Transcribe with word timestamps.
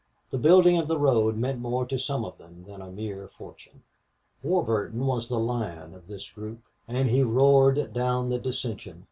The 0.31 0.39
building 0.39 0.79
of 0.79 0.87
the 0.87 0.97
road 0.97 1.37
meant 1.37 1.59
more 1.61 1.85
to 1.85 1.99
some 1.99 2.25
of 2.25 2.39
them 2.39 2.63
than 2.67 2.81
a 2.81 2.89
mere 2.89 3.27
fortune. 3.27 3.83
Warburton 4.41 5.05
was 5.05 5.29
the 5.29 5.37
lion 5.37 5.93
of 5.93 6.07
this 6.07 6.31
group, 6.31 6.63
and 6.87 7.07
he 7.07 7.21
roared 7.21 7.93
down 7.93 8.29
the 8.31 8.39
dissension. 8.39 8.99